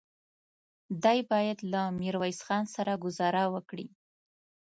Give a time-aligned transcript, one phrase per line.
[1.03, 3.87] دی بايد له ميرويس خان سره ګذاره وکړي.